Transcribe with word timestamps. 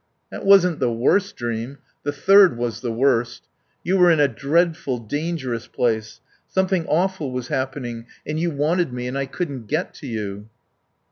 "That 0.31 0.43
wasn't 0.47 0.79
the 0.79 0.91
worst 0.91 1.35
dream. 1.35 1.77
The 2.01 2.11
third 2.11 2.57
was 2.57 2.81
the 2.81 2.91
worst. 2.91 3.43
You 3.83 3.97
were 3.99 4.09
in 4.09 4.19
a 4.19 4.27
dreadful, 4.27 4.97
dangerous 4.97 5.67
place. 5.67 6.21
Something 6.47 6.87
awful 6.87 7.31
was 7.31 7.49
happening, 7.49 8.07
and 8.25 8.39
you 8.39 8.49
wanted 8.49 8.91
me, 8.91 9.05
and 9.05 9.15
I 9.15 9.27
couldn't 9.27 9.67
get 9.67 9.93
to 9.93 10.07
you." 10.07 10.49